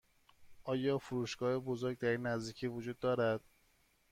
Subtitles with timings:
[0.63, 3.41] آیا فروشگاه بزرگ در این نزدیکی وجود دارد؟